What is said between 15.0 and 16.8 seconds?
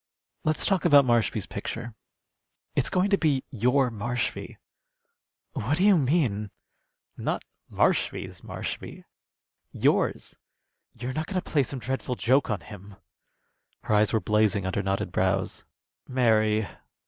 brows. "Mary!"